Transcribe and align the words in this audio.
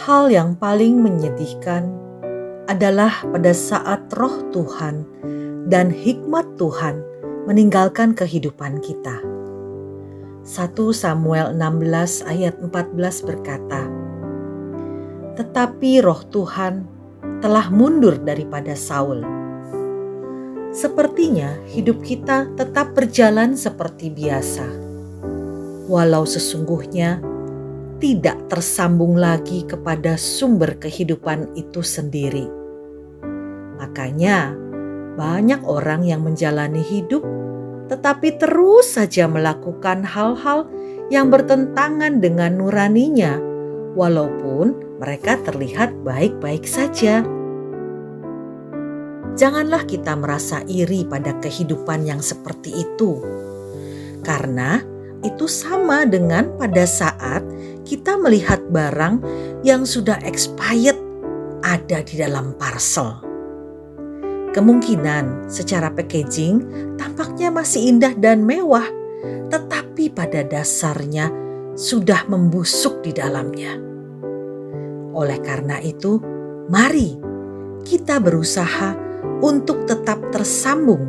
Hal 0.00 0.32
yang 0.32 0.56
paling 0.56 0.96
menyedihkan 0.96 1.92
adalah 2.72 3.20
pada 3.20 3.52
saat 3.52 4.08
roh 4.16 4.32
Tuhan 4.48 5.04
dan 5.68 5.92
hikmat 5.92 6.56
Tuhan 6.56 7.04
meninggalkan 7.44 8.16
kehidupan 8.16 8.80
kita. 8.80 9.20
1 10.40 10.72
Samuel 10.96 11.52
16 11.52 12.24
ayat 12.24 12.56
14 12.64 13.28
berkata, 13.28 13.92
Tetapi 15.36 16.00
roh 16.00 16.24
Tuhan 16.32 16.88
telah 17.44 17.68
mundur 17.68 18.16
daripada 18.24 18.72
Saul. 18.72 19.20
Sepertinya 20.72 21.60
hidup 21.68 22.00
kita 22.00 22.48
tetap 22.56 22.96
berjalan 22.96 23.52
seperti 23.52 24.08
biasa. 24.08 24.64
Walau 25.92 26.24
sesungguhnya 26.24 27.20
tidak 28.00 28.48
tersambung 28.48 29.14
lagi 29.14 29.62
kepada 29.68 30.16
sumber 30.16 30.80
kehidupan 30.80 31.52
itu 31.54 31.84
sendiri. 31.84 32.48
Makanya, 33.76 34.56
banyak 35.20 35.60
orang 35.68 36.08
yang 36.08 36.24
menjalani 36.24 36.80
hidup 36.80 37.20
tetapi 37.90 38.38
terus 38.38 38.94
saja 38.94 39.26
melakukan 39.26 40.06
hal-hal 40.06 40.70
yang 41.10 41.26
bertentangan 41.26 42.22
dengan 42.22 42.62
nuraninya, 42.62 43.34
walaupun 43.98 44.78
mereka 45.02 45.34
terlihat 45.42 45.90
baik-baik 46.06 46.62
saja. 46.70 47.26
Janganlah 49.34 49.82
kita 49.90 50.14
merasa 50.14 50.62
iri 50.70 51.02
pada 51.02 51.34
kehidupan 51.42 52.06
yang 52.06 52.22
seperti 52.22 52.78
itu, 52.78 53.18
karena 54.22 54.86
itu 55.20 55.44
sama 55.48 56.08
dengan 56.08 56.48
pada 56.56 56.84
saat 56.88 57.44
kita 57.84 58.16
melihat 58.16 58.60
barang 58.72 59.20
yang 59.66 59.84
sudah 59.84 60.16
expired 60.24 60.96
ada 61.60 62.00
di 62.00 62.14
dalam 62.16 62.56
parcel. 62.56 63.20
Kemungkinan 64.50 65.46
secara 65.46 65.94
packaging 65.94 66.66
tampaknya 66.98 67.54
masih 67.54 67.86
indah 67.86 68.16
dan 68.18 68.42
mewah, 68.42 68.86
tetapi 69.52 70.10
pada 70.10 70.42
dasarnya 70.42 71.30
sudah 71.78 72.26
membusuk 72.26 72.98
di 73.06 73.14
dalamnya. 73.14 73.78
Oleh 75.14 75.38
karena 75.38 75.78
itu, 75.78 76.18
mari 76.66 77.14
kita 77.86 78.18
berusaha 78.18 78.98
untuk 79.40 79.86
tetap 79.86 80.18
tersambung 80.34 81.06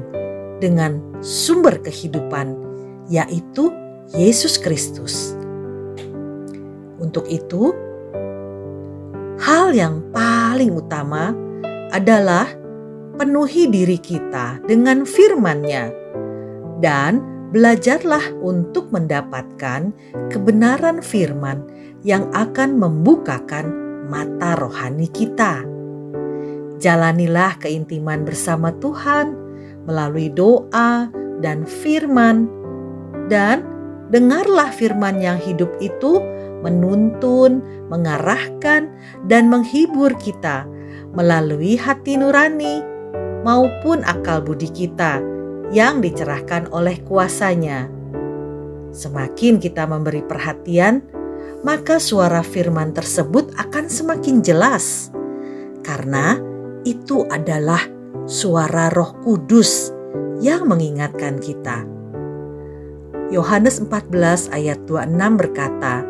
dengan 0.61 1.01
sumber 1.25 1.81
kehidupan, 1.81 2.53
yaitu 3.09 3.73
Yesus 4.11 4.59
Kristus. 4.59 5.31
Untuk 6.99 7.23
itu, 7.31 7.71
hal 9.39 9.71
yang 9.71 10.03
paling 10.11 10.75
utama 10.75 11.31
adalah 11.95 12.43
penuhi 13.15 13.71
diri 13.71 13.95
kita 13.95 14.59
dengan 14.67 15.07
firman-Nya 15.07 15.95
dan 16.83 17.23
belajarlah 17.55 18.35
untuk 18.43 18.91
mendapatkan 18.91 19.95
kebenaran 20.27 20.99
firman 20.99 21.63
yang 22.03 22.27
akan 22.35 22.75
membukakan 22.75 23.71
mata 24.11 24.59
rohani 24.59 25.07
kita. 25.07 25.63
Jalanilah 26.83 27.55
keintiman 27.63 28.27
bersama 28.27 28.75
Tuhan 28.75 29.39
melalui 29.87 30.27
doa 30.27 31.07
dan 31.39 31.63
firman 31.63 32.49
dan 33.31 33.70
dengarlah 34.11 34.69
firman 34.75 35.23
yang 35.23 35.39
hidup 35.39 35.71
itu 35.79 36.19
menuntun, 36.61 37.63
mengarahkan, 37.89 38.91
dan 39.25 39.49
menghibur 39.49 40.13
kita 40.19 40.67
melalui 41.11 41.75
hati 41.75 42.15
nurani 42.15 42.83
maupun 43.41 44.05
akal 44.05 44.43
budi 44.45 44.69
kita 44.69 45.19
yang 45.73 46.03
dicerahkan 46.03 46.69
oleh 46.69 47.01
kuasanya. 47.07 47.89
Semakin 48.91 49.57
kita 49.57 49.87
memberi 49.87 50.21
perhatian, 50.21 51.01
maka 51.63 51.97
suara 51.97 52.43
firman 52.43 52.91
tersebut 52.91 53.55
akan 53.55 53.87
semakin 53.87 54.43
jelas. 54.43 55.09
Karena 55.81 56.37
itu 56.83 57.23
adalah 57.31 57.81
suara 58.27 58.91
roh 58.91 59.15
kudus 59.23 59.95
yang 60.43 60.67
mengingatkan 60.67 61.39
kita. 61.39 62.00
Yohanes 63.31 63.79
14 63.79 64.51
ayat 64.51 64.83
26 64.91 65.39
berkata, 65.39 66.03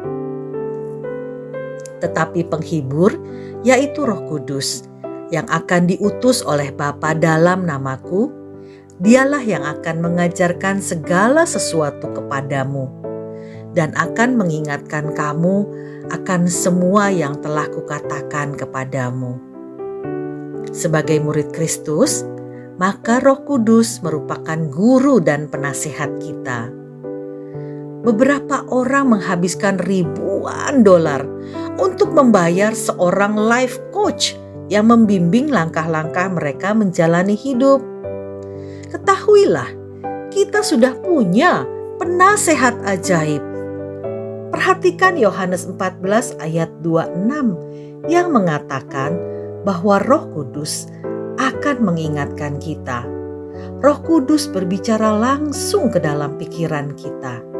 Tetapi 2.01 2.49
penghibur, 2.49 3.13
yaitu 3.61 4.09
roh 4.09 4.25
kudus, 4.25 4.89
yang 5.29 5.45
akan 5.45 5.85
diutus 5.85 6.41
oleh 6.41 6.73
Bapa 6.73 7.13
dalam 7.13 7.69
namaku, 7.69 8.33
dialah 8.97 9.45
yang 9.45 9.61
akan 9.61 10.01
mengajarkan 10.01 10.81
segala 10.81 11.45
sesuatu 11.45 12.09
kepadamu 12.09 12.89
dan 13.77 13.93
akan 13.93 14.41
mengingatkan 14.41 15.13
kamu 15.13 15.69
akan 16.09 16.49
semua 16.49 17.13
yang 17.13 17.37
telah 17.37 17.69
kukatakan 17.69 18.57
kepadamu. 18.57 19.37
Sebagai 20.73 21.21
murid 21.21 21.53
Kristus, 21.53 22.25
maka 22.81 23.21
Roh 23.21 23.45
Kudus 23.45 24.01
merupakan 24.01 24.57
guru 24.73 25.21
dan 25.21 25.45
penasihat 25.53 26.09
kita. 26.17 26.80
Beberapa 28.01 28.65
orang 28.73 29.13
menghabiskan 29.13 29.77
ribuan 29.77 30.81
dolar 30.81 31.21
untuk 31.77 32.17
membayar 32.17 32.73
seorang 32.73 33.37
life 33.37 33.77
coach 33.93 34.33
yang 34.73 34.89
membimbing 34.89 35.53
langkah-langkah 35.53 36.31
mereka 36.33 36.73
menjalani 36.73 37.37
hidup. 37.37 37.83
Ketahuilah, 38.89 39.69
kita 40.33 40.65
sudah 40.65 40.97
punya 40.97 41.67
penasehat 42.01 42.79
ajaib. 42.87 43.43
Perhatikan 44.49 45.19
Yohanes 45.19 45.69
14 45.69 46.41
ayat 46.41 46.73
26 46.81 48.09
yang 48.09 48.33
mengatakan 48.33 49.13
bahwa 49.61 50.01
Roh 50.01 50.25
Kudus 50.33 50.89
akan 51.37 51.85
mengingatkan 51.85 52.57
kita. 52.57 53.05
Roh 53.83 53.99
Kudus 54.01 54.49
berbicara 54.49 55.13
langsung 55.13 55.93
ke 55.93 56.01
dalam 56.01 56.39
pikiran 56.39 56.97
kita. 56.97 57.50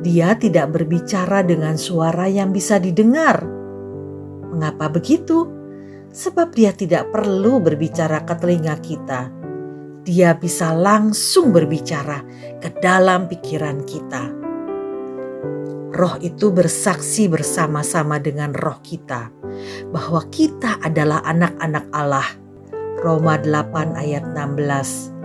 Dia 0.00 0.36
tidak 0.36 0.72
berbicara 0.72 1.44
dengan 1.44 1.76
suara 1.76 2.24
yang 2.28 2.52
bisa 2.52 2.80
didengar. 2.80 3.44
Mengapa 4.50 4.88
begitu? 4.88 5.60
sebab 6.10 6.54
dia 6.54 6.74
tidak 6.74 7.10
perlu 7.14 7.62
berbicara 7.62 8.26
ke 8.26 8.34
telinga 8.38 8.76
kita. 8.82 9.30
Dia 10.02 10.34
bisa 10.34 10.74
langsung 10.74 11.54
berbicara 11.54 12.24
ke 12.58 12.68
dalam 12.82 13.30
pikiran 13.30 13.86
kita. 13.86 14.24
Roh 15.90 16.16
itu 16.22 16.48
bersaksi 16.54 17.28
bersama-sama 17.28 18.16
dengan 18.22 18.54
roh 18.56 18.78
kita 18.80 19.28
bahwa 19.92 20.22
kita 20.32 20.80
adalah 20.80 21.20
anak-anak 21.26 21.84
Allah. 21.92 22.28
Roma 23.00 23.40
8 23.40 23.96
ayat 23.96 24.24
16. 24.32 25.19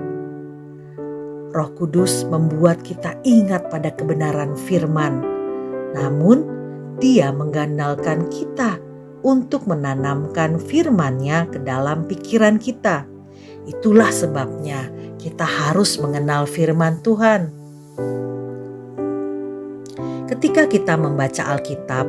Roh 1.55 1.71
Kudus 1.71 2.27
membuat 2.27 2.83
kita 2.83 3.15
ingat 3.23 3.71
pada 3.71 3.95
kebenaran 3.95 4.59
firman. 4.59 5.23
Namun, 5.95 6.43
dia 6.99 7.31
menggandalkan 7.31 8.27
kita 8.27 8.75
untuk 9.23 9.63
menanamkan 9.63 10.59
firman-Nya 10.59 11.47
ke 11.47 11.63
dalam 11.63 12.03
pikiran 12.11 12.59
kita. 12.59 13.07
Itulah 13.63 14.11
sebabnya 14.11 14.91
kita 15.15 15.47
harus 15.47 15.95
mengenal 15.95 16.43
firman 16.43 16.99
Tuhan. 16.99 17.49
Ketika 20.27 20.67
kita 20.67 20.99
membaca 20.99 21.55
Alkitab, 21.55 22.05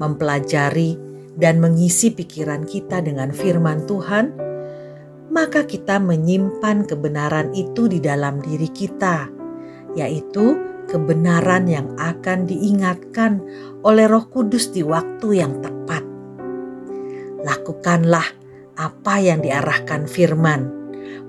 mempelajari, 0.00 0.96
dan 1.36 1.60
mengisi 1.60 2.08
pikiran 2.16 2.64
kita 2.64 3.04
dengan 3.04 3.28
firman 3.28 3.84
Tuhan, 3.84 4.45
maka 5.32 5.66
kita 5.66 5.98
menyimpan 5.98 6.86
kebenaran 6.86 7.50
itu 7.52 7.90
di 7.90 7.98
dalam 7.98 8.38
diri 8.42 8.70
kita, 8.70 9.28
yaitu 9.98 10.58
kebenaran 10.86 11.66
yang 11.66 11.92
akan 11.98 12.46
diingatkan 12.46 13.42
oleh 13.82 14.06
Roh 14.06 14.30
Kudus 14.30 14.70
di 14.70 14.86
waktu 14.86 15.42
yang 15.42 15.58
tepat 15.58 15.76
lakukanlah 17.46 18.26
apa 18.76 19.14
yang 19.22 19.38
diarahkan 19.40 20.10
firman, 20.10 20.66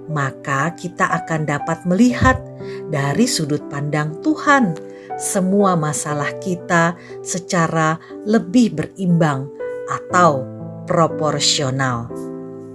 maka 0.09 0.73
kita 0.73 1.05
akan 1.23 1.45
dapat 1.45 1.85
melihat 1.85 2.41
dari 2.89 3.29
sudut 3.29 3.61
pandang 3.69 4.17
Tuhan 4.25 4.73
semua 5.21 5.77
masalah 5.77 6.33
kita 6.41 6.97
secara 7.21 8.01
lebih 8.25 8.73
berimbang 8.73 9.47
atau 9.87 10.43
proporsional. 10.89 12.09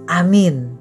Amin. 0.07 0.72